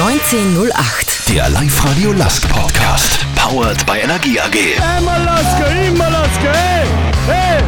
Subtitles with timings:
[0.00, 1.28] 1908.
[1.28, 3.26] Der Live-Radio Lask Podcast.
[3.34, 4.54] Powered by Energie AG.
[4.76, 6.86] Immer Laske, immer Laske, hey,
[7.26, 7.62] hey.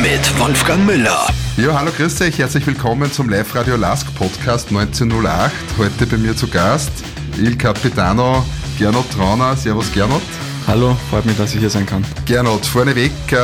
[0.00, 1.26] Mit Wolfgang Müller.
[1.58, 5.52] Ja, hallo, grüß euch, herzlich willkommen zum Live-Radio Lask Podcast 1908.
[5.76, 6.92] Heute bei mir zu Gast
[7.36, 8.46] Il Capitano
[8.78, 9.54] Gernot Trauner.
[9.54, 10.22] Servus Gernot.
[10.66, 12.04] Hallo, freut mich, dass ich hier sein kann.
[12.24, 13.36] Gernot, vorneweg, äh,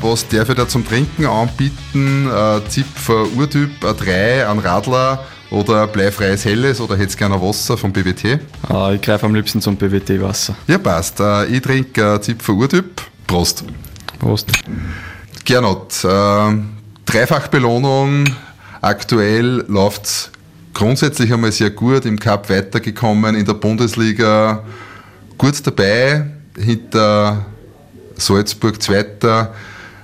[0.00, 2.28] was darf ich da zum Trinken anbieten?
[2.28, 7.92] Äh, Zipfer Urtyp, ein 3, ein Radler oder bleifreies Helles oder hättest gerne Wasser vom
[7.92, 8.24] BWT?
[8.70, 10.54] Äh, ich greife am liebsten zum BWT-Wasser.
[10.68, 11.20] Ja, passt.
[11.20, 13.02] Äh, ich trinke äh, Zipfer Urtyp.
[13.26, 13.64] Prost.
[14.18, 14.50] Prost.
[15.44, 16.52] Gernot, äh,
[17.04, 18.24] Dreifachbelohnung.
[18.80, 20.30] Aktuell läuft es
[20.72, 22.06] grundsätzlich einmal sehr gut.
[22.06, 24.62] Im Cup weitergekommen, in der Bundesliga
[25.36, 26.26] gut dabei,
[26.56, 27.46] hinter
[28.16, 29.54] Salzburg Zweiter.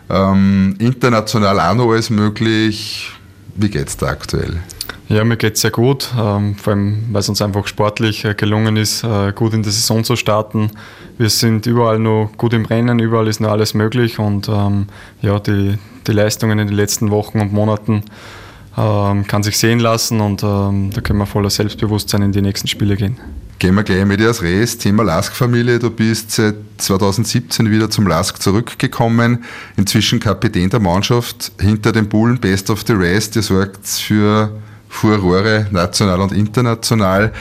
[0.08, 3.10] Ähm, international auch noch alles möglich.
[3.54, 4.60] Wie geht es da aktuell?
[5.08, 8.34] Ja, mir geht es sehr gut, ähm, vor allem weil es uns einfach sportlich äh,
[8.34, 10.72] gelungen ist, äh, gut in die Saison zu starten.
[11.16, 14.86] Wir sind überall noch gut im Rennen, überall ist noch alles möglich und ähm,
[15.22, 18.02] ja, die, die Leistungen in den letzten Wochen und Monaten
[18.76, 22.66] ähm, kann sich sehen lassen und ähm, da können wir voller Selbstbewusstsein in die nächsten
[22.66, 23.16] Spiele gehen.
[23.58, 24.76] Gehen wir gleich mit dir als Res.
[24.76, 25.78] Thema Lask-Familie.
[25.78, 29.44] Du bist seit 2017 wieder zum Lask zurückgekommen.
[29.78, 31.52] Inzwischen Kapitän der Mannschaft.
[31.58, 33.34] Hinter den Bullen Best of the Rest.
[33.34, 34.50] Ihr sorgt für
[34.90, 37.32] Furore national und international.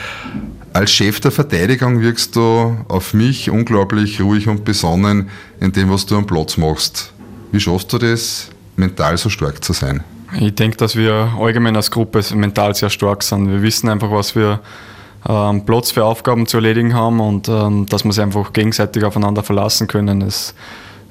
[0.72, 5.28] Als Chef der Verteidigung wirkst du auf mich unglaublich ruhig und besonnen
[5.60, 7.12] in dem, was du am Platz machst.
[7.52, 10.02] Wie schaffst du das, mental so stark zu sein?
[10.40, 13.50] Ich denke, dass wir allgemein als Gruppe mental sehr stark sind.
[13.50, 14.60] Wir wissen einfach, was wir
[15.28, 19.42] ähm, Platz für Aufgaben zu erledigen haben und ähm, dass wir sich einfach gegenseitig aufeinander
[19.42, 20.22] verlassen können.
[20.22, 20.54] Es,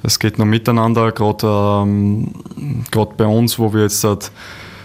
[0.02, 2.32] es geht nur miteinander, gerade ähm,
[3.16, 4.30] bei uns, wo wir jetzt halt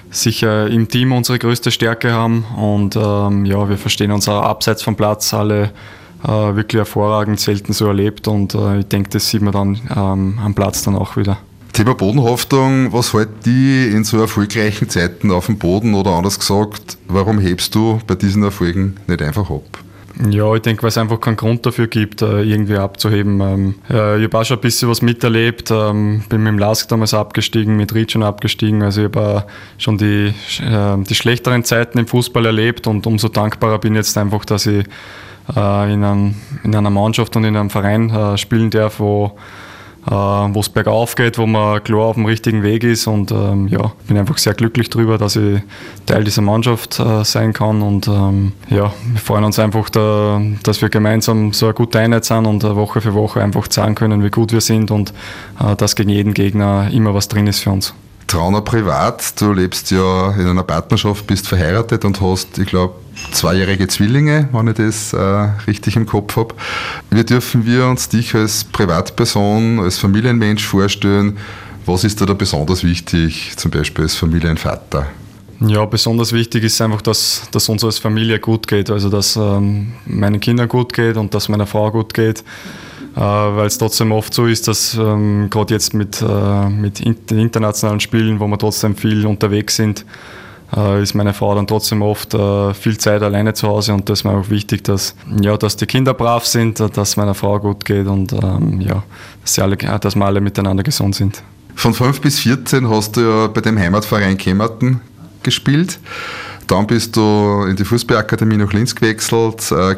[0.10, 4.84] sicher im Team unsere größte Stärke haben und ähm, ja, wir verstehen uns auch abseits
[4.84, 5.72] vom Platz alle
[6.24, 10.40] äh, wirklich hervorragend, selten so erlebt und äh, ich denke, das sieht man dann ähm,
[10.44, 11.38] am Platz dann auch wieder.
[11.72, 16.98] Thema Bodenhaftung, was hält die in so erfolgreichen Zeiten auf dem Boden oder anders gesagt,
[17.08, 19.64] warum hebst du bei diesen Erfolgen nicht einfach ab?
[20.30, 23.40] Ja, ich denke, weil es einfach keinen Grund dafür gibt, äh, irgendwie abzuheben.
[23.40, 25.72] Ähm, ich habe auch schon ein bisschen was miterlebt.
[25.72, 28.84] Ähm, bin mit dem Lask damals abgestiegen, mit Ried schon abgestiegen.
[28.84, 29.46] Also ich habe
[29.78, 34.18] schon die, äh, die schlechteren Zeiten im Fußball erlebt und umso dankbarer bin ich jetzt
[34.18, 34.86] einfach, dass ich
[35.56, 39.61] äh, in, einem, in einer Mannschaft und in einem Verein spielen darf, wo äh,
[40.06, 43.08] wo es bergauf geht, wo man klar auf dem richtigen Weg ist.
[43.08, 45.62] Und ähm, ja, bin einfach sehr glücklich darüber, dass ich
[46.06, 47.82] Teil dieser Mannschaft äh, sein kann.
[47.82, 52.26] Und ähm, ja, wir freuen uns einfach, da, dass wir gemeinsam so eine gute Einheit
[52.26, 55.14] sind und äh, Woche für Woche einfach zeigen können, wie gut wir sind und
[55.60, 57.94] äh, dass gegen jeden Gegner immer was drin ist für uns.
[58.28, 62.94] Trauner privat, du lebst ja in einer Partnerschaft, bist verheiratet und hast, ich glaube,
[63.32, 65.18] zweijährige Zwillinge, wenn ich das äh,
[65.68, 66.56] richtig im Kopf habe.
[67.10, 71.38] Wie dürfen wir uns dich als Privatperson, als Familienmensch vorstellen?
[71.86, 75.08] Was ist dir da besonders wichtig, zum Beispiel als Familienvater?
[75.60, 79.94] Ja, besonders wichtig ist einfach, dass, dass uns als Familie gut geht, also dass ähm,
[80.06, 82.44] meinen Kindern gut geht und dass meiner Frau gut geht.
[83.16, 87.40] Äh, weil es trotzdem oft so ist, dass ähm, gerade jetzt mit, äh, mit den
[87.40, 90.06] internationalen Spielen, wo wir trotzdem viel unterwegs sind,
[90.76, 94.20] äh, ist meine Frau dann trotzdem oft äh, viel Zeit alleine zu Hause und das
[94.20, 97.86] ist mir auch wichtig, dass, ja, dass die Kinder brav sind, dass meiner Frau gut
[97.86, 99.04] geht und ähm, ja,
[99.42, 101.44] dass, alle, dass wir alle miteinander gesund sind.
[101.76, 105.02] Von 5 bis 14 hast du ja bei dem Heimatverein Kemmerten
[105.44, 106.00] gespielt.
[106.68, 109.72] Dann bist du in die Fußballakademie nach Linz gewechselt.
[109.72, 109.94] Äh,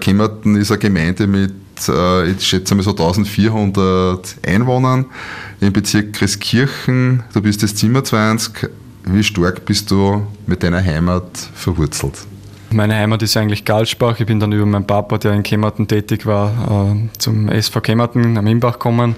[0.60, 1.54] ist eine Gemeinde mit,
[1.88, 5.06] äh, ich schätze mal so 1400 Einwohnern
[5.60, 7.24] im Bezirk Christkirchen.
[7.34, 8.70] Du bist jetzt 27.
[9.06, 12.26] Wie stark bist du mit deiner Heimat verwurzelt?
[12.72, 14.20] Meine Heimat ist eigentlich Galsbach.
[14.20, 18.38] Ich bin dann über meinen Papa, der in Kemmerten tätig war, äh, zum SV Kemmerten
[18.38, 19.16] am Imbach gekommen.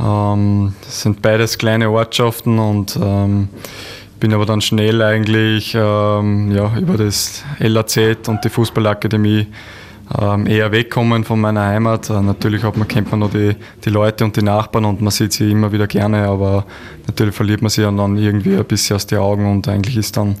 [0.00, 3.48] Ähm, das sind beides kleine Ortschaften und ähm,
[4.20, 9.48] bin aber dann schnell eigentlich ähm, ja, über das LAZ und die Fußballakademie
[10.20, 12.10] ähm, eher wegkommen von meiner Heimat.
[12.10, 15.10] Äh, natürlich hat man, kennt man noch die, die Leute und die Nachbarn und man
[15.10, 16.64] sieht sie immer wieder gerne, aber
[17.06, 20.36] natürlich verliert man sie dann irgendwie ein bisschen aus den Augen und eigentlich ist dann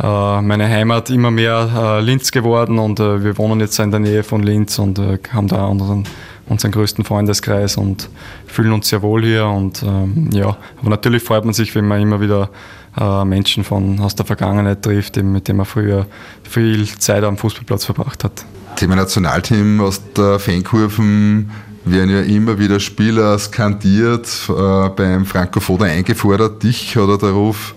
[0.00, 4.00] äh, meine Heimat immer mehr äh, Linz geworden und äh, wir wohnen jetzt in der
[4.00, 6.04] Nähe von Linz und äh, haben da unseren,
[6.46, 8.08] unseren größten Freundeskreis und
[8.46, 12.00] fühlen uns sehr wohl hier und ähm, ja, aber natürlich freut man sich, wenn man
[12.00, 12.50] immer wieder
[12.98, 16.06] äh, Menschen von, aus der Vergangenheit trifft, mit denen man früher
[16.42, 18.44] viel Zeit am Fußballplatz verbracht hat.
[18.76, 21.50] Thema Nationalteam aus der Fankurven
[21.84, 26.62] werden ja immer wieder Spieler skandiert, äh, beim Franco eingefordert.
[26.62, 27.74] Dich hat er der Ruf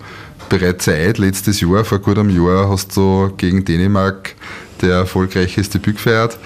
[0.49, 1.17] bereits Zeit.
[1.17, 4.35] Letztes Jahr, vor gut einem Jahr, hast du gegen Dänemark
[4.81, 6.37] der erfolgreiches Debüt gefeiert.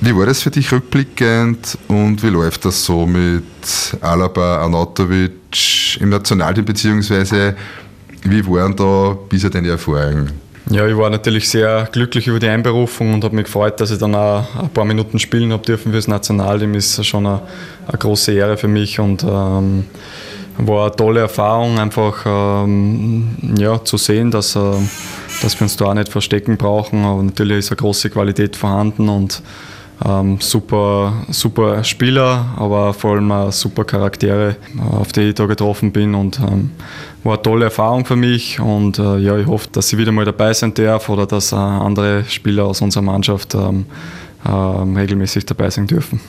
[0.00, 3.44] Wie war das für dich rückblickend und wie läuft das so mit
[4.00, 7.56] Alaba, Anatovic im Nationalteam, beziehungsweise
[8.24, 10.32] wie waren da bisher deine Erfahrungen?
[10.70, 13.98] Ja, ich war natürlich sehr glücklich über die Einberufung und habe mich gefreut, dass ich
[13.98, 16.74] dann auch ein paar Minuten spielen habe dürfen fürs Nationalteam.
[16.74, 17.40] Ist schon eine,
[17.86, 19.84] eine große Ehre für mich und ähm,
[20.58, 24.60] war eine tolle Erfahrung, einfach ähm, ja, zu sehen, dass, äh,
[25.40, 27.04] dass wir uns da auch nicht verstecken brauchen.
[27.04, 29.42] Aber natürlich ist eine große Qualität vorhanden und
[30.04, 34.56] ähm, super, super Spieler, aber vor allem auch super Charaktere,
[34.92, 36.70] auf die ich da getroffen bin und ähm,
[37.24, 40.24] war eine tolle Erfahrung für mich und äh, ja, ich hoffe, dass sie wieder mal
[40.24, 43.86] dabei sein darf oder dass äh, andere Spieler aus unserer Mannschaft ähm,
[44.44, 46.20] äh, regelmäßig dabei sein dürfen.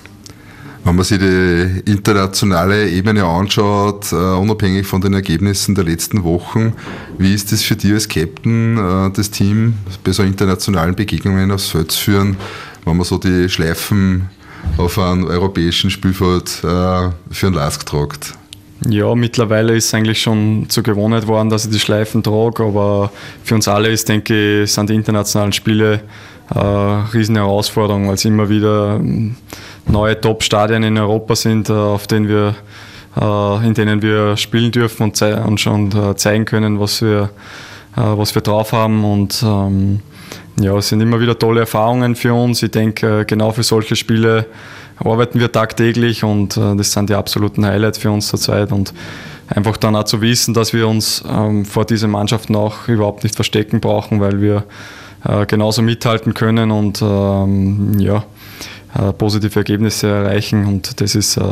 [0.83, 6.73] Wenn man sich die internationale Ebene anschaut, uh, unabhängig von den Ergebnissen der letzten Wochen,
[7.17, 11.67] wie ist es für dich als Captain, uh, das Team bei so internationalen Begegnungen aufs
[11.67, 12.37] Feld zu führen,
[12.85, 14.29] wenn man so die Schleifen
[14.77, 18.33] auf einem europäischen Spielfeld uh, für einen Lask tragt?
[18.87, 23.11] Ja, mittlerweile ist eigentlich schon zur Gewohnheit worden, dass ich die Schleifen trage, aber
[23.43, 26.01] für uns alle ist, denke ich, sind die internationalen Spiele
[26.49, 29.35] eine riesen Herausforderung, weil es immer wieder ähm,
[29.85, 32.55] neue Top-Stadien in Europa sind, äh, auf denen wir,
[33.19, 37.29] äh, in denen wir spielen dürfen und, schon äh, zeigen können, was wir,
[37.95, 39.03] was wir drauf haben.
[39.03, 39.99] Und ähm,
[40.59, 42.63] ja, es sind immer wieder tolle Erfahrungen für uns.
[42.63, 44.45] Ich denke, genau für solche Spiele
[44.99, 48.71] arbeiten wir tagtäglich und das sind die absoluten Highlights für uns zurzeit.
[48.71, 48.93] Und
[49.47, 53.35] einfach dann auch zu wissen, dass wir uns ähm, vor diesen Mannschaften auch überhaupt nicht
[53.35, 54.63] verstecken brauchen, weil wir
[55.47, 58.23] genauso mithalten können und ähm, ja,
[58.95, 61.43] äh, positive Ergebnisse erreichen und das ist äh,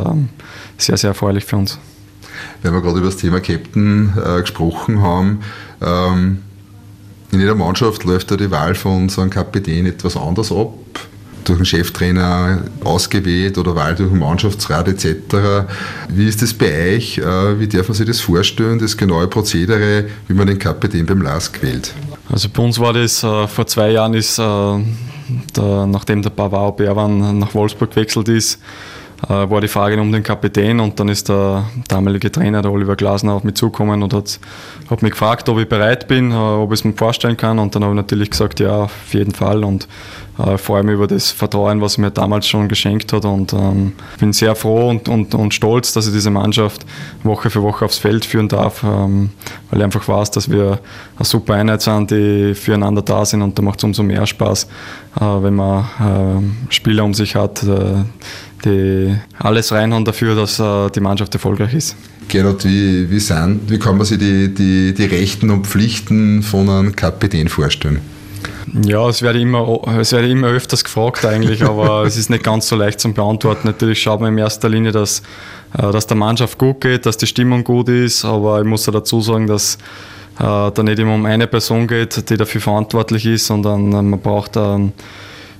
[0.77, 1.77] sehr, sehr erfreulich für uns.
[2.63, 5.41] Wenn wir gerade über das Thema Captain äh, gesprochen haben,
[5.79, 6.41] ähm,
[7.31, 10.73] in jeder Mannschaft läuft ja die Wahl von so einem Kapitän etwas anders ab.
[11.47, 15.65] Durch einen Cheftrainer ausgewählt oder Wahl durch einen Mannschaftsrat etc.
[16.09, 17.17] Wie ist das bei euch?
[17.19, 21.21] Äh, wie darf man sich das vorstellen, das genaue Prozedere, wie man den Kapitän beim
[21.21, 21.93] LASK wählt?
[22.29, 26.73] Also bei uns war das, äh, vor zwei Jahren ist äh, der, nachdem der Bavaro
[26.73, 28.59] Berwan nach Wolfsburg gewechselt ist,
[29.27, 33.33] war die Frage um den Kapitän und dann ist der damalige Trainer, der Oliver Glasner,
[33.33, 34.39] auf mich zugekommen und hat,
[34.89, 37.57] hat mich gefragt, ob ich bereit bin, äh, ob ich es mir vorstellen kann.
[37.57, 39.63] Und dann habe ich natürlich gesagt, ja, auf jeden Fall.
[39.63, 39.87] Und
[40.37, 43.25] äh, vor allem über das Vertrauen, was er mir damals schon geschenkt hat.
[43.25, 46.85] Und ähm, bin sehr froh und, und, und stolz, dass ich diese Mannschaft
[47.23, 49.31] Woche für Woche aufs Feld führen darf, ähm,
[49.69, 50.79] weil ich einfach weiß, dass wir
[51.17, 53.41] eine super Einheit sind, die füreinander da sind.
[53.41, 54.67] Und da macht es umso mehr Spaß,
[55.19, 55.85] äh, wenn man
[56.69, 58.03] äh, Spieler um sich hat, äh,
[58.65, 61.95] die alles reinhauen dafür, dass äh, die Mannschaft erfolgreich ist.
[62.27, 66.69] Gerhard, wie, wie, sind, wie kann man sich die, die, die Rechten und Pflichten von
[66.69, 68.01] einem Kapitän vorstellen?
[68.83, 72.67] Ja, es werde immer, es werde immer öfters gefragt eigentlich, aber es ist nicht ganz
[72.67, 73.67] so leicht zu beantworten.
[73.67, 75.21] Natürlich schaut man in erster Linie, dass,
[75.77, 78.91] äh, dass der Mannschaft gut geht, dass die Stimmung gut ist, aber ich muss ja
[78.91, 79.77] dazu sagen, dass
[80.39, 84.19] äh, da nicht immer um eine Person geht, die dafür verantwortlich ist, sondern äh, man
[84.19, 84.93] braucht einen,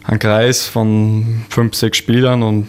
[0.07, 2.67] einen Kreis von fünf, sechs Spielern und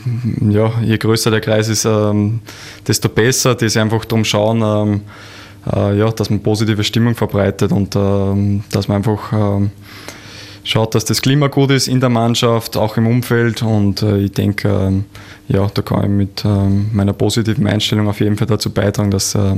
[0.51, 2.41] ja, je größer der Kreis ist, ähm,
[2.87, 5.01] desto besser, die sich einfach darum schauen, ähm,
[5.99, 9.33] ja, dass man positive Stimmung verbreitet und ähm, dass man einfach
[10.69, 13.63] schaut, dass das Klima gut ist in der Mannschaft, auch im Umfeld.
[13.63, 15.05] Und äh, ich denke, ähm,
[15.49, 19.35] ja, da kann ich mit ähm, meiner positiven Einstellung auf jeden Fall dazu beitragen, dass
[19.35, 19.57] äh,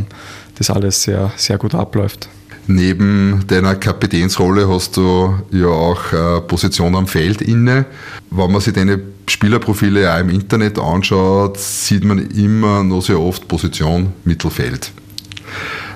[0.57, 2.29] das alles sehr, sehr gut abläuft.
[2.73, 7.85] Neben deiner Kapitänsrolle hast du ja auch äh, Position am Feld inne.
[8.31, 13.49] Wenn man sich deine Spielerprofile auch im Internet anschaut, sieht man immer noch sehr oft
[13.49, 14.93] Position Mittelfeld.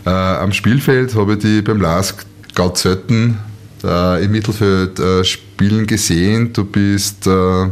[0.05, 2.27] Äh, am Spielfeld habe ich die beim LASK
[2.57, 3.39] ganz selten
[3.85, 6.53] äh, im Mittelfeld äh, spielen gesehen.
[6.53, 7.63] Du bist äh,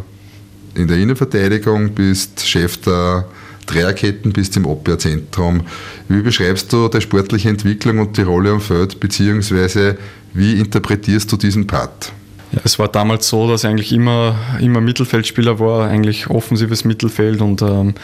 [0.74, 3.24] in der Innenverteidigung, bist Chef der
[3.66, 5.62] Dreierketten, bist im Abwehrzentrum.
[6.08, 9.96] Wie beschreibst du die sportliche Entwicklung und die Rolle am Feld, beziehungsweise
[10.34, 12.12] wie interpretierst du diesen Part?
[12.52, 17.40] Ja, es war damals so, dass ich eigentlich immer, immer Mittelfeldspieler war, eigentlich offensives Mittelfeld
[17.40, 17.94] und ähm,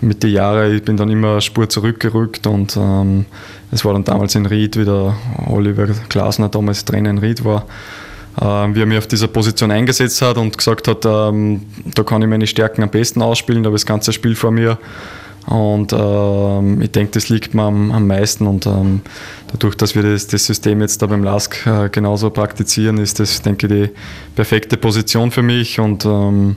[0.00, 3.26] mit den Jahren, ich bin dann immer Spur zurückgerückt und ähm,
[3.70, 5.16] es war dann damals in Ried, wie der
[5.46, 7.66] Oliver Glasner damals Trainer in Ried war,
[8.36, 11.62] wie er mich auf dieser Position eingesetzt hat und gesagt hat, ähm,
[11.94, 14.50] da kann ich meine Stärken am besten ausspielen, da habe ich das ganze Spiel vor
[14.50, 14.78] mir.
[15.46, 18.46] Und ähm, ich denke, das liegt mir am, am meisten.
[18.46, 19.00] Und ähm,
[19.50, 23.42] dadurch, dass wir das, das, System jetzt da beim LASK äh, genauso praktizieren, ist das,
[23.42, 23.94] denke ich, die
[24.36, 25.80] perfekte Position für mich.
[25.80, 26.56] Und ähm,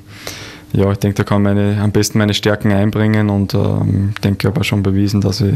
[0.75, 4.63] ja, ich denke, da kann meine, am besten meine Stärken einbringen und ähm, denke, aber
[4.63, 5.53] schon bewiesen, dass ich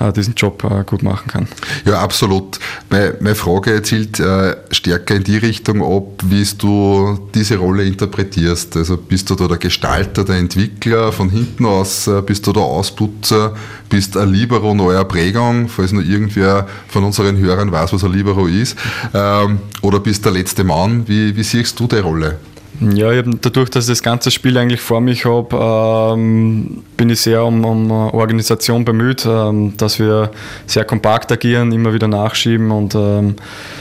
[0.00, 1.48] äh, diesen Job äh, gut machen kann.
[1.84, 2.58] Ja, absolut.
[2.90, 8.76] Meine, meine Frage zielt äh, stärker in die Richtung ab, wie du diese Rolle interpretierst.
[8.76, 12.64] Also bist du da der Gestalter, der Entwickler von hinten aus, äh, bist du der
[12.64, 13.54] Ausputzer,
[13.88, 18.46] bist ein Libero neuer Prägung, falls nur irgendwer von unseren Hörern weiß, was ein Libero
[18.46, 18.76] ist,
[19.14, 21.06] ähm, oder bist der letzte Mann?
[21.06, 22.38] Wie, wie siehst du die Rolle?
[22.80, 27.20] Ja, ich dadurch, dass ich das ganze Spiel eigentlich vor mich habe, ähm, bin ich
[27.20, 30.30] sehr um, um Organisation bemüht, ähm, dass wir
[30.66, 33.36] sehr kompakt agieren, immer wieder nachschieben und ähm,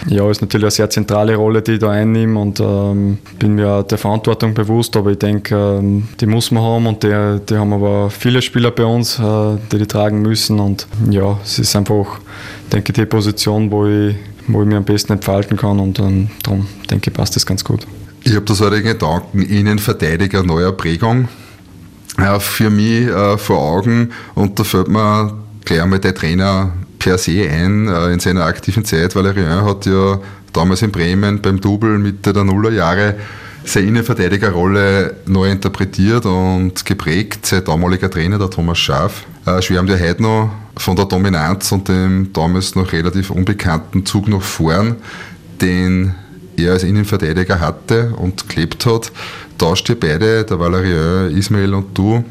[0.07, 3.83] ja, ist natürlich eine sehr zentrale Rolle, die ich da einnehme und ähm, bin mir
[3.83, 7.73] der Verantwortung bewusst, aber ich denke, ähm, die muss man haben und die, die haben
[7.73, 12.19] aber viele Spieler bei uns, äh, die die tragen müssen und ja, es ist einfach,
[12.71, 14.15] denke ich, die Position, wo ich,
[14.47, 17.63] wo ich mich am besten entfalten kann und ähm, darum denke ich, passt das ganz
[17.63, 17.85] gut.
[18.27, 21.27] Ich habe da so einen Gedanken, Innenverteidiger neuer Prägung
[22.17, 25.31] äh, für mich äh, vor Augen und da fällt mir
[25.63, 29.15] gleich einmal der Trainer per se ein äh, in seiner aktiven Zeit.
[29.15, 30.19] Valerian hat ja
[30.53, 33.13] damals in Bremen beim Double Mitte der Nullerjahre
[33.63, 37.45] seine Innenverteidigerrolle neu interpretiert und geprägt.
[37.45, 41.87] Sein damaliger Trainer, der Thomas Schaaf, äh, schwärmt ja heute noch von der Dominanz und
[41.89, 44.95] dem damals noch relativ unbekannten Zug nach vorn,
[45.61, 46.15] den
[46.65, 49.11] er als Innenverteidiger hatte und gelebt hat,
[49.57, 52.23] tauscht ihr beide, der Valerian, Ismail und du,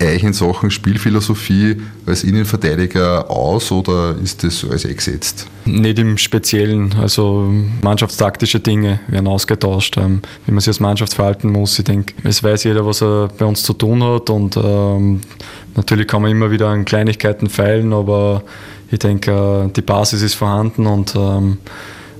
[0.00, 1.76] euch in Sachen Spielphilosophie
[2.06, 5.46] als Innenverteidiger aus oder ist das alles eingesetzt?
[5.64, 6.94] Nicht im Speziellen.
[7.00, 7.52] Also
[7.82, 11.78] mannschaftstaktische Dinge werden ausgetauscht, ähm, wie man sich als Mannschaft verhalten muss.
[11.78, 15.20] Ich denke, es weiß jeder, was er bei uns zu tun hat und ähm,
[15.74, 18.42] natürlich kann man immer wieder an Kleinigkeiten feilen, aber
[18.90, 19.30] ich denke,
[19.68, 21.58] äh, die Basis ist vorhanden und ähm,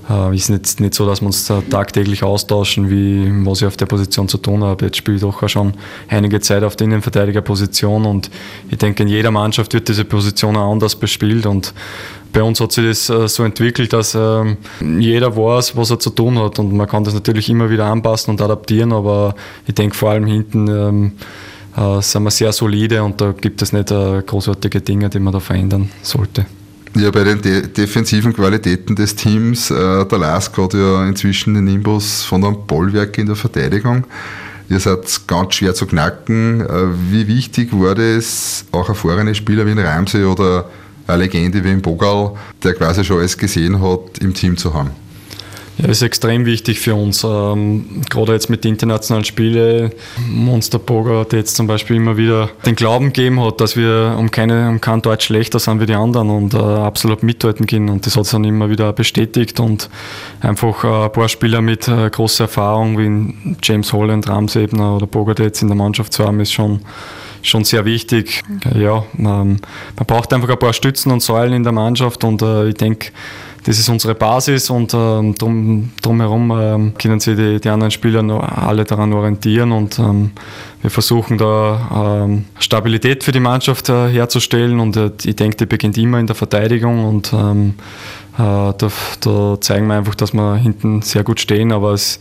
[0.09, 3.85] äh, ist nicht, nicht so, dass wir uns tagtäglich austauschen, wie was ich auf der
[3.85, 4.85] Position zu tun habe.
[4.85, 5.73] Jetzt spiele ich doch auch schon
[6.07, 8.29] einige Zeit auf der Innenverteidigerposition und
[8.69, 11.73] ich denke, in jeder Mannschaft wird diese Position auch anders bespielt und
[12.33, 14.57] bei uns hat sich das äh, so entwickelt, dass ähm,
[14.99, 18.31] jeder weiß, was er zu tun hat und man kann das natürlich immer wieder anpassen
[18.31, 19.35] und adaptieren, aber
[19.67, 21.11] ich denke vor allem hinten ähm,
[21.77, 25.39] äh, sind wir sehr solide und da gibt es nicht großartige Dinge, die man da
[25.39, 26.45] verändern sollte.
[26.95, 31.65] Ja, bei den de defensiven Qualitäten des Teams, äh, der Lask hat ja inzwischen den
[31.65, 34.05] Nimbus von einem Bollwerk in der Verteidigung.
[34.69, 36.61] Ihr seid ganz schwer zu knacken.
[36.61, 36.67] Äh,
[37.09, 40.69] wie wichtig war das, auch erfahrene Spieler wie ein Ramsey oder
[41.07, 42.33] eine Legende wie ein Bogal,
[42.63, 44.91] der quasi schon alles gesehen hat, im Team zu haben?
[45.77, 47.23] Ja, das ist extrem wichtig für uns.
[47.23, 49.91] Ähm, gerade jetzt mit den internationalen Spielen.
[50.27, 54.29] Monster Boga, der jetzt zum Beispiel immer wieder den Glauben gegeben hat, dass wir um,
[54.29, 57.89] keine, um kein Deutsch schlechter sind wie die anderen und äh, absolut mithalten können.
[57.89, 59.59] Und das hat es dann immer wieder bestätigt.
[59.59, 59.89] Und
[60.41, 65.33] einfach äh, ein paar Spieler mit äh, großer Erfahrung wie James Holland, Ramsebner oder Boga,
[65.33, 66.81] der jetzt in der Mannschaft zu haben, ist schon
[67.45, 68.41] schon sehr wichtig.
[68.73, 69.57] Ja, ähm,
[69.97, 73.11] man braucht einfach ein paar Stützen und Säulen in der Mannschaft und äh, ich denke,
[73.63, 78.23] das ist unsere Basis und ähm, drum, drumherum ähm, können sich die, die, anderen Spieler
[78.67, 80.31] alle daran orientieren und ähm,
[80.81, 85.65] wir versuchen da ähm, Stabilität für die Mannschaft äh, herzustellen und äh, ich denke, die
[85.65, 87.75] beginnt immer in der Verteidigung und ähm,
[88.35, 88.91] äh, da,
[89.21, 92.19] da, zeigen wir einfach, dass wir hinten sehr gut stehen, aber es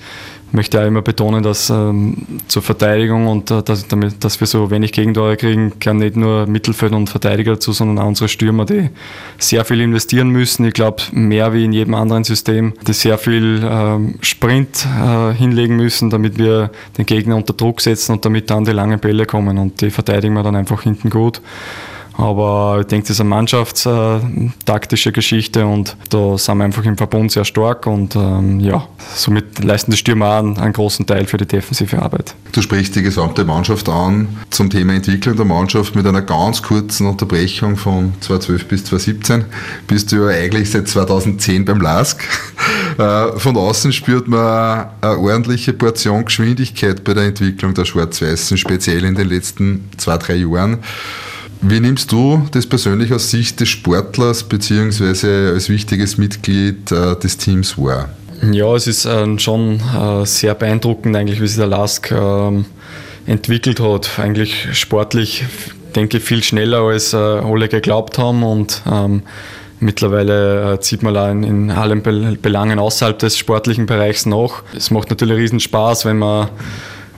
[0.52, 2.16] möchte auch immer betonen, dass ähm,
[2.48, 6.46] zur Verteidigung und äh, dass, damit, dass wir so wenig Gegentore kriegen, gehören nicht nur
[6.46, 8.90] Mittelfeld und Verteidiger dazu, sondern auch unsere Stürmer, die
[9.38, 10.64] sehr viel investieren müssen.
[10.66, 15.76] Ich glaube, mehr wie in jedem anderen System, die sehr viel ähm, Sprint äh, hinlegen
[15.76, 19.58] müssen, damit wir den Gegner unter Druck setzen und damit dann die langen Bälle kommen.
[19.58, 21.40] Und die verteidigen wir dann einfach hinten gut.
[22.14, 27.32] Aber ich denke, das ist eine mannschaftstaktische Geschichte und da sind wir einfach im Verbund
[27.32, 32.00] sehr stark und ähm, ja, somit leisten die Stürmer einen, großen Teil für die defensive
[32.00, 32.34] Arbeit.
[32.52, 37.06] Du sprichst die gesamte Mannschaft an zum Thema Entwicklung der Mannschaft mit einer ganz kurzen
[37.06, 39.44] Unterbrechung von 2012 bis 2017.
[39.86, 42.22] Bist du ja eigentlich seit 2010 beim LASK.
[42.98, 49.04] Äh, von außen spürt man eine ordentliche Portion Geschwindigkeit bei der Entwicklung der Schwarz-Weißen, speziell
[49.04, 50.78] in den letzten zwei, drei Jahren.
[51.62, 55.52] Wie nimmst du das persönlich aus Sicht des Sportlers bzw.
[55.52, 58.08] als wichtiges Mitglied äh, des Teams wahr?
[58.50, 62.64] Ja, es ist äh, schon äh, sehr beeindruckend eigentlich, wie sich der Lask ähm,
[63.26, 64.18] entwickelt hat.
[64.18, 65.44] Eigentlich sportlich,
[65.94, 69.22] denke ich, viel schneller als äh, alle geglaubt haben und ähm,
[69.82, 72.02] Mittlerweile äh, zieht man auch in, allen
[72.40, 74.62] Belangen außerhalb des sportlichen Bereichs nach.
[74.76, 76.50] Es macht natürlich riesen Spaß, wenn man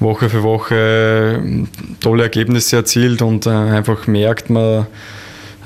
[0.00, 1.68] Woche für Woche ähm,
[2.00, 4.86] tolle Ergebnisse erzielt und äh, einfach merkt man,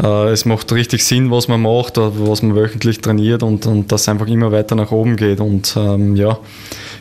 [0.02, 4.02] äh, es macht richtig Sinn, was man macht, was man wöchentlich trainiert und, und dass
[4.02, 5.40] es einfach immer weiter nach oben geht.
[5.40, 6.38] Und ähm, ja,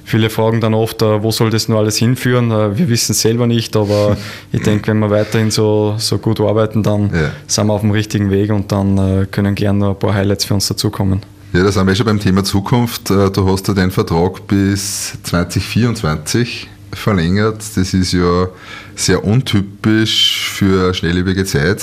[0.08, 2.50] Viele fragen dann oft, äh, wo soll das nur alles hinführen?
[2.50, 4.16] Äh, wir wissen es selber nicht, aber
[4.54, 7.32] ich denke, wenn wir weiterhin so, so gut arbeiten, dann ja.
[7.46, 10.46] sind wir auf dem richtigen Weg und dann äh, können gerne noch ein paar Highlights
[10.46, 11.24] für uns dazukommen.
[11.52, 13.10] Ja, da sind wir schon beim Thema Zukunft.
[13.10, 17.62] Du hast ja den Vertrag bis 2024 verlängert.
[17.76, 18.48] Das ist ja
[18.96, 21.82] sehr untypisch für schnelllebige Zeit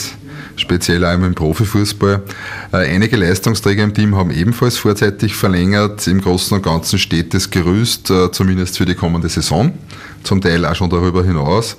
[0.57, 2.23] speziell auch im Profifußball.
[2.73, 6.07] Äh, einige Leistungsträger im Team haben ebenfalls vorzeitig verlängert.
[6.07, 9.73] Im Großen und Ganzen steht das Gerüst äh, zumindest für die kommende Saison,
[10.23, 11.77] zum Teil auch schon darüber hinaus.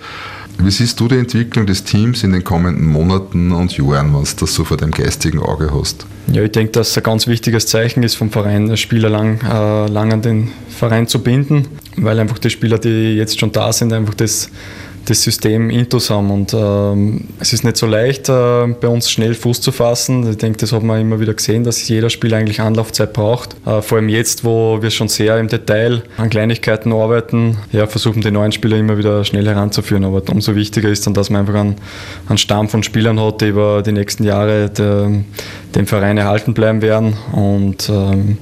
[0.57, 4.29] Wie siehst du die Entwicklung des Teams in den kommenden Monaten und Jahren, wenn du
[4.39, 6.05] das so vor deinem geistigen Auge hast?
[6.31, 9.87] Ja, ich denke, dass es ein ganz wichtiges Zeichen ist vom Verein, Spieler lang, äh,
[9.87, 13.91] lang an den Verein zu binden, weil einfach die Spieler, die jetzt schon da sind,
[13.93, 14.49] einfach das
[15.05, 16.31] das System Intus haben.
[16.31, 20.29] Und ähm, es ist nicht so leicht, äh, bei uns schnell Fuß zu fassen.
[20.29, 23.55] Ich denke, das hat man immer wieder gesehen, dass jeder Spieler eigentlich Anlaufzeit braucht.
[23.65, 28.21] Äh, vor allem jetzt, wo wir schon sehr im Detail an Kleinigkeiten arbeiten, ja, versuchen
[28.21, 30.03] die neuen Spieler immer wieder schnell heranzuführen.
[30.03, 31.75] Aber umso wichtiger ist dann, dass man einfach einen,
[32.27, 35.21] einen Stamm von Spielern hat, die über die nächsten Jahre de,
[35.75, 37.15] dem Verein erhalten bleiben werden.
[37.31, 38.37] Und ähm,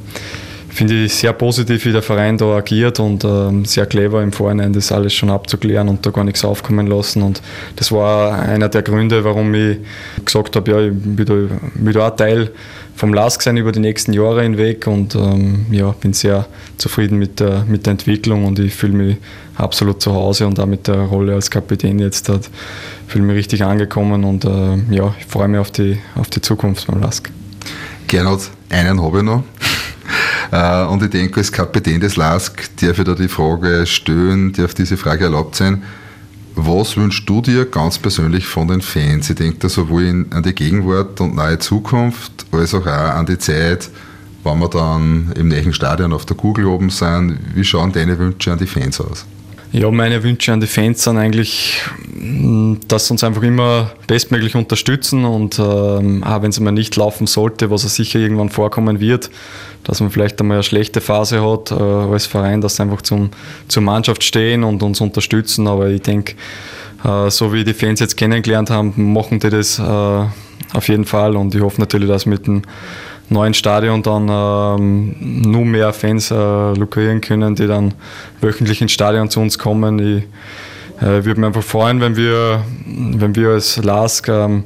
[0.74, 4.74] finde ich sehr positiv, wie der Verein da agiert und ähm, sehr clever im Vorhinein
[4.74, 7.22] das alles schon abzuklären und da gar nichts aufkommen lassen.
[7.22, 7.42] Und
[7.76, 9.78] das war einer der Gründe, warum ich
[10.26, 12.52] gesagt habe, ja, ich will da, auch Teil
[12.96, 17.40] vom LASK sein über die nächsten Jahre hinweg und ähm, ja, bin sehr zufrieden mit
[17.40, 19.18] der, mit der Entwicklung und ich fühle mich
[19.56, 22.50] absolut zu Hause und auch mit der Rolle als Kapitän jetzt hat,
[23.08, 26.88] fühle mich richtig angekommen und äh, ja, ich freue mich auf die, auf die Zukunft
[26.88, 27.32] beim LASK.
[28.08, 29.44] Gernot, einen habe ich noch.
[30.52, 34.74] Äh, und ich denke, als Kapitän des LASK darf ich da die Frage stellen, darf
[34.74, 35.84] diese Frage erlaubt sein.
[36.56, 39.30] Was wünschst du dir ganz persönlich von den Fans?
[39.30, 43.40] Ich denke da sowohl an die Gegenwart und nahe Zukunft, als auch, auch an die
[43.40, 43.90] Zeit,
[44.44, 47.40] wenn wir dann im nächsten Stadion auf der Kugel oben sind.
[47.56, 49.26] Wie schauen deine Wünsche an die Fans aus?
[49.74, 51.82] Ja, meine Wünsche an die Fans sind eigentlich,
[52.14, 56.96] mm, dass sie uns einfach immer bestmöglich unterstützen und ähm, auch wenn es mal nicht
[56.96, 59.32] laufen sollte, was sicher irgendwann vorkommen wird,
[59.84, 63.30] dass man vielleicht einmal eine schlechte Phase hat äh, als Verein, dass sie einfach zum,
[63.68, 65.68] zur Mannschaft stehen und uns unterstützen.
[65.68, 66.36] Aber ich denke,
[67.04, 71.36] äh, so wie die Fans jetzt kennengelernt haben, machen die das äh, auf jeden Fall
[71.36, 72.64] und ich hoffe natürlich, dass mit dem
[73.30, 77.94] neuen Stadion dann ähm, nur mehr Fans äh, lukrieren können, die dann
[78.42, 80.00] wöchentlich ins Stadion zu uns kommen.
[80.00, 80.24] Ich
[81.02, 84.64] äh, würde mich einfach freuen, wenn wir, wenn wir als LASK ähm,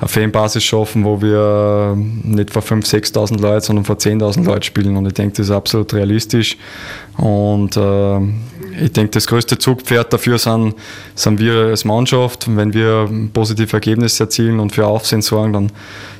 [0.00, 4.96] eine Fanbasis schaffen, wo wir nicht vor 5.000, 6.000 Leuten, sondern vor 10.000 Leuten spielen.
[4.96, 6.56] Und ich denke, das ist absolut realistisch.
[7.18, 8.18] Und äh,
[8.82, 10.74] ich denke, das größte Zugpferd dafür sind,
[11.14, 12.46] sind wir als Mannschaft.
[12.56, 15.72] wenn wir positive Ergebnisse erzielen und für Aufsehen sorgen, dann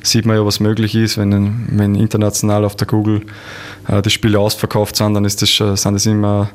[0.03, 1.17] sieht man ja, was möglich ist.
[1.17, 3.21] Wenn, wenn international auf der Google
[3.87, 6.51] äh, die Spiele ausverkauft sind, dann ist das, sind das immer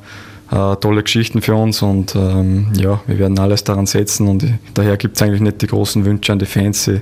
[0.51, 4.97] äh, tolle Geschichten für uns und ähm, ja, wir werden alles daran setzen und daher
[4.97, 6.85] gibt es eigentlich nicht die großen Wünsche an die Fans.
[6.85, 7.01] Sie,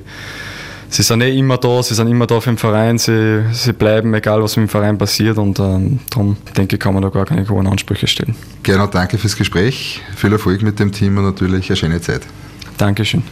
[0.89, 4.15] sie sind eh immer da, sie sind immer da für den Verein, sie, sie bleiben,
[4.15, 7.27] egal was mit dem Verein passiert und ähm, darum denke ich, kann man da gar
[7.27, 8.35] keine hohen Ansprüche stellen.
[8.63, 12.23] Gerne, danke fürs Gespräch, viel Erfolg mit dem Team und natürlich eine schöne Zeit.
[12.79, 13.23] Dankeschön.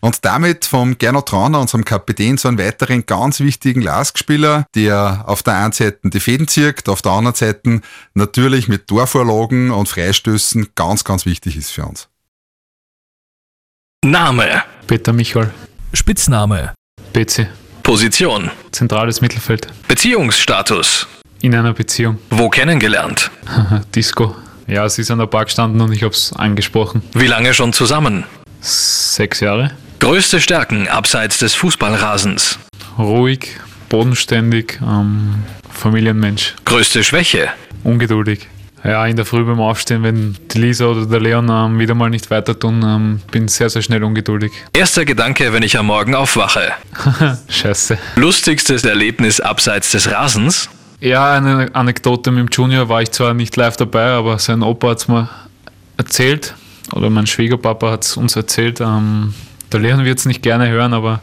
[0.00, 5.42] Und damit vom Gernot Trauner, unserem Kapitän, zu einem weiteren ganz wichtigen Lask-Spieler, der auf
[5.42, 7.82] der einen Seite die Fäden zirkt, auf der anderen Seite
[8.14, 12.08] natürlich mit Torvorlagen und Freistößen ganz, ganz wichtig ist für uns.
[14.02, 14.62] Name.
[14.86, 15.52] Peter Michal.
[15.92, 16.72] Spitzname.
[17.12, 17.48] PC.
[17.82, 18.50] Position.
[18.72, 19.66] Zentrales Mittelfeld.
[19.88, 21.06] Beziehungsstatus.
[21.42, 22.18] In einer Beziehung.
[22.30, 23.30] Wo kennengelernt?
[23.94, 24.34] Disco.
[24.66, 27.02] Ja, sie ist an der Bar gestanden und ich habe es angesprochen.
[27.12, 28.24] Wie lange schon zusammen?
[28.60, 29.72] Sechs Jahre.
[30.00, 32.58] Größte Stärken abseits des Fußballrasens?
[32.98, 33.50] Ruhig,
[33.90, 36.54] bodenständig, ähm, Familienmensch.
[36.64, 37.50] Größte Schwäche?
[37.84, 38.48] Ungeduldig.
[38.82, 42.08] Ja, in der Früh beim Aufstehen, wenn die Lisa oder der Leon ähm, wieder mal
[42.08, 44.52] nicht weiter tun, ähm, bin sehr, sehr schnell ungeduldig.
[44.72, 46.72] Erster Gedanke, wenn ich am Morgen aufwache.
[47.50, 47.98] Scheiße.
[48.16, 50.70] Lustigstes Erlebnis abseits des Rasens?
[51.00, 54.88] Ja, eine Anekdote mit dem Junior war ich zwar nicht live dabei, aber sein Opa
[54.88, 55.28] hat es mir
[55.98, 56.54] erzählt,
[56.92, 58.80] oder mein Schwiegerpapa hat es uns erzählt.
[58.80, 59.34] Ähm,
[59.72, 61.20] der Leon wird es nicht gerne hören, aber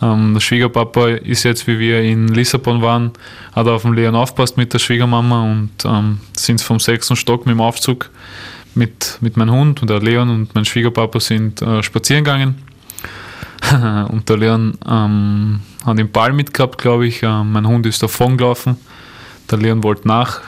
[0.00, 3.12] ähm, der Schwiegerpapa ist jetzt, wie wir in Lissabon waren,
[3.52, 7.54] hat auf den Leon aufpasst mit der Schwiegermama und ähm, sind vom sechsten Stock mit
[7.54, 8.10] dem Aufzug
[8.74, 12.62] mit, mit meinem Hund und der Leon und mein Schwiegerpapa sind äh, spazieren gegangen.
[14.08, 17.22] und der Leon ähm, hat den Ball mitgehabt, glaube ich.
[17.22, 18.76] Äh, mein Hund ist davon gelaufen.
[19.50, 20.40] Der Leon wollte nach,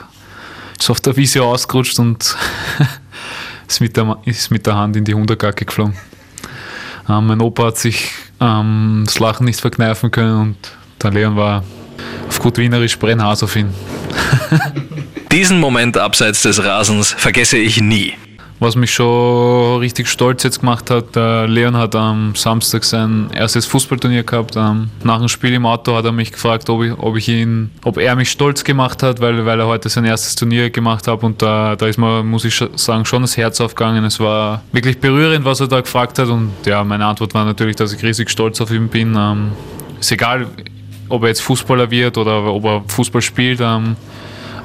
[0.77, 2.35] ist auf der Wiese ausgerutscht und
[3.67, 5.95] ist mit, der, ist mit der Hand in die Hundergacke geflogen.
[7.09, 10.57] Ähm, mein Opa hat sich ähm, das Lachen nicht verkneifen können und
[11.01, 11.63] der Leon war
[12.27, 13.73] auf gut Wienerisch Brennhas auf ihn.
[15.31, 18.13] Diesen Moment abseits des Rasens vergesse ich nie.
[18.59, 23.65] Was mich schon richtig stolz jetzt gemacht hat, der Leon hat am Samstag sein erstes
[23.65, 24.55] Fußballturnier gehabt.
[24.55, 27.71] Ähm, nach dem Spiel im Auto hat er mich gefragt, ob, ich, ob, ich ihn,
[27.83, 31.21] ob er mich stolz gemacht hat, weil, weil er heute sein erstes Turnier gemacht hat.
[31.23, 34.05] Und da, da ist mir, muss ich sagen, schon das Herz aufgegangen.
[34.05, 36.29] Es war wirklich berührend, was er da gefragt hat.
[36.29, 39.15] Und ja, meine Antwort war natürlich, dass ich riesig stolz auf ihn bin.
[39.17, 39.51] Ähm,
[39.99, 40.47] ist egal,
[41.09, 43.59] ob er jetzt Fußballer wird oder ob er Fußball spielt.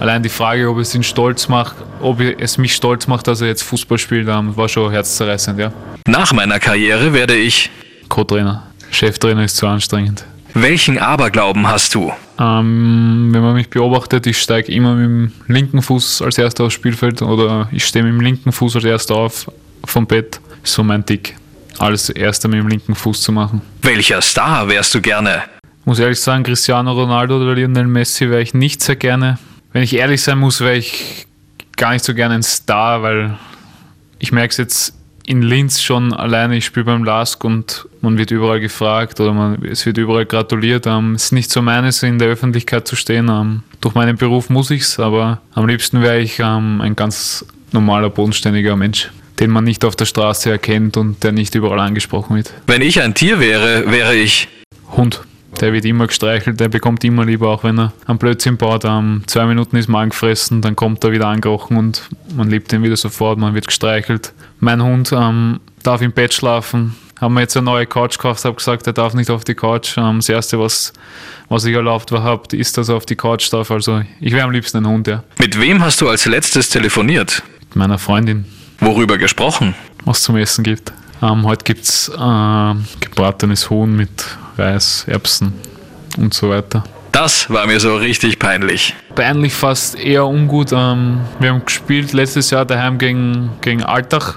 [0.00, 3.48] Allein die Frage, ob es ihn stolz macht, ob es mich stolz macht, dass er
[3.48, 5.72] jetzt Fußball spielt, ähm, war schon herzzerreißend, ja.
[6.08, 7.68] Nach meiner Karriere werde ich.
[8.08, 8.62] Co-Trainer.
[8.90, 10.24] Cheftrainer ist zu anstrengend.
[10.54, 12.10] Welchen Aberglauben hast du?
[12.38, 16.74] Ähm, wenn man mich beobachtet, ich steige immer mit dem linken Fuß als erster aufs
[16.74, 19.52] Spielfeld oder ich stehe mit dem linken Fuß als erster auf
[19.84, 20.40] vom Bett.
[20.62, 21.36] So mein Tick.
[21.78, 23.60] Alles erster mit dem linken Fuß zu machen.
[23.82, 25.42] Welcher Star wärst du gerne?
[25.84, 29.38] Muss ehrlich sagen, Cristiano Ronaldo oder Lionel Messi wäre ich nicht sehr gerne.
[29.72, 31.26] Wenn ich ehrlich sein muss, wäre ich
[31.76, 33.38] gar nicht so gerne ein Star, weil
[34.18, 34.94] ich merke es jetzt
[35.26, 39.64] in Linz schon alleine, ich spiele beim LASK und man wird überall gefragt oder man,
[39.64, 40.86] es wird überall gratuliert.
[40.86, 43.28] Ähm, es ist nicht so meines, in der Öffentlichkeit zu stehen.
[43.28, 47.44] Ähm, durch meinen Beruf muss ich es, aber am liebsten wäre ich ähm, ein ganz
[47.70, 52.36] normaler, bodenständiger Mensch, den man nicht auf der Straße erkennt und der nicht überall angesprochen
[52.36, 52.52] wird.
[52.66, 54.48] Wenn ich ein Tier wäre, wäre ich.
[54.96, 55.20] Hund.
[55.60, 58.84] Der wird immer gestreichelt, der bekommt immer lieber, auch wenn er am Blödsinn baut.
[58.84, 62.82] Um, zwei Minuten ist man angefressen, dann kommt er wieder angekrochen und man liebt ihn
[62.82, 64.32] wieder sofort, man wird gestreichelt.
[64.60, 66.94] Mein Hund ähm, darf im Bett schlafen.
[67.20, 69.98] Haben wir jetzt eine neue Couch gekauft, habe gesagt, er darf nicht auf die Couch.
[69.98, 70.92] Ähm, das Erste, was,
[71.50, 73.70] was ich erlaubt habe, ist, dass er auf die Couch darf.
[73.70, 75.24] Also ich wäre am liebsten ein Hund, ja.
[75.38, 77.42] Mit wem hast du als letztes telefoniert?
[77.68, 78.46] Mit meiner Freundin.
[78.80, 79.74] Worüber gesprochen?
[80.06, 80.92] Was zum Essen gibt.
[81.22, 84.24] Ähm, heute gibt es äh, gebratenes Huhn mit
[84.60, 85.54] Reis, Erbsen
[86.18, 86.84] und so weiter.
[87.12, 88.94] Das war mir so richtig peinlich.
[89.14, 90.72] Peinlich fast eher ungut.
[90.72, 94.36] Ähm, wir haben gespielt letztes Jahr daheim gegen, gegen Altach.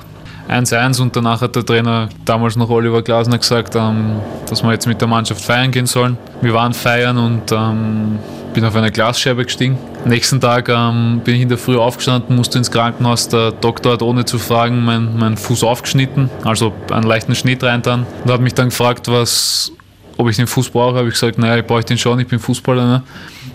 [0.49, 4.87] 1-1 und danach hat der Trainer, damals noch Oliver Glasner, gesagt, ähm, dass wir jetzt
[4.87, 6.17] mit der Mannschaft feiern gehen sollen.
[6.41, 8.19] Wir waren feiern und ähm,
[8.53, 9.77] bin auf eine Glasscherbe gestiegen.
[10.05, 13.29] Nächsten Tag ähm, bin ich in der Früh aufgestanden, musste ins Krankenhaus.
[13.29, 18.05] Der Doktor hat ohne zu fragen meinen mein Fuß aufgeschnitten, also einen leichten Schnitt reintan
[18.23, 19.71] und hat mich dann gefragt, was,
[20.17, 20.97] ob ich den Fuß brauche.
[20.97, 22.85] Habe ich gesagt, naja, ich brauche den schon, ich bin Fußballer.
[22.85, 23.03] Ne?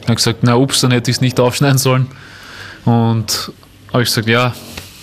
[0.02, 2.06] Er hat gesagt, na ups, dann hätte ich es nicht aufschneiden sollen.
[2.84, 3.52] Und
[3.92, 4.52] habe ich gesagt, ja,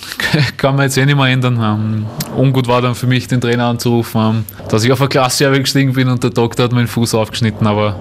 [0.58, 1.60] kann man jetzt eh nicht mehr ändern.
[1.62, 5.52] Ähm, ungut war dann für mich, den Trainer anzurufen, ähm, dass ich auf eine Klasse
[5.52, 7.66] gestiegen bin und der Doktor hat meinen Fuß aufgeschnitten.
[7.68, 8.00] Aber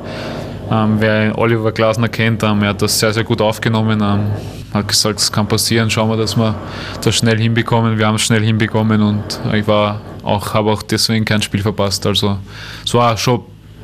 [0.70, 4.02] ähm, wer Oliver Glasner kennt, er hat das sehr, sehr gut aufgenommen.
[4.72, 6.54] Hat gesagt, es kann passieren, schauen wir, dass wir
[7.02, 7.98] das schnell hinbekommen.
[7.98, 12.06] Wir haben es schnell hinbekommen und ich war auch, habe auch deswegen kein Spiel verpasst.
[12.06, 12.38] Also
[12.84, 13.42] es war schon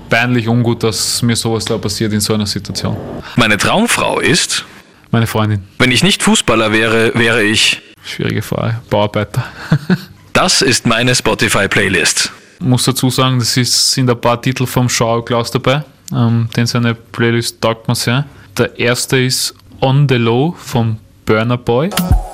[0.09, 2.97] peinlich ungut, dass mir sowas da passiert in so einer Situation.
[3.37, 4.65] Meine Traumfrau ist?
[5.11, 5.65] Meine Freundin.
[5.79, 7.83] Wenn ich nicht Fußballer wäre, wäre ich?
[8.05, 8.81] Schwierige Frage.
[8.89, 9.45] Bauarbeiter.
[10.33, 12.33] das ist meine Spotify-Playlist.
[12.61, 15.85] Ich muss dazu sagen, das ist, sind ein paar Titel vom Schau Klaus dabei.
[16.13, 18.25] Ähm, denn seine Playlist taugt mir sehr.
[18.57, 21.91] Der erste ist On the Low vom Burner Boy.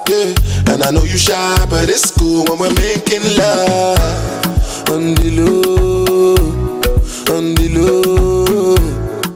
[0.08, 3.98] Yeah, and I know you shy, but it's cool when we're making love.
[4.92, 6.36] On the low,
[7.34, 8.76] on the low.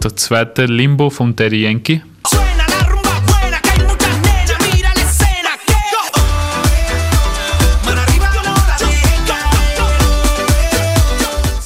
[0.00, 2.02] Der zweite Limbo vom Daddy Yankee.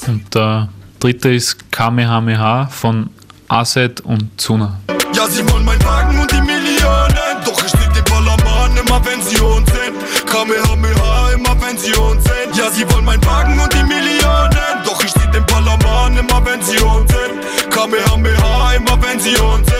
[0.06, 3.10] Und der dritte ist Kamehameha von
[3.48, 4.80] Asset und Zuna.
[5.14, 8.04] Ja, sie wollen mein Wagen und die Millionen, doch ich leg den
[8.74, 10.26] Ballermann immer wenn sie uns sind.
[10.26, 12.56] Kamehameha immer wenn sie uns sind.
[12.56, 16.62] Ja, sie wollen mein Wagen und die Millionen, doch ich leg den Ballermann immer wenn
[16.62, 17.70] sie uns sind.
[17.70, 19.74] Kamehameha immer wenn sie uns sind.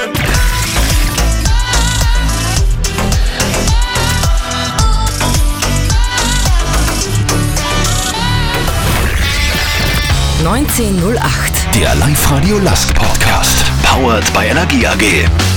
[10.44, 11.74] 1908.
[11.74, 13.64] Der Live-Radio Last Podcast.
[13.82, 15.53] Powered by Energie AG.